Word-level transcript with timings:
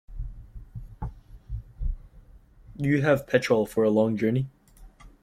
You 2.75 3.03
have 3.03 3.27
petrol 3.27 3.67
for 3.67 3.83
a 3.83 3.91
long 3.91 4.17
journey? 4.17 4.47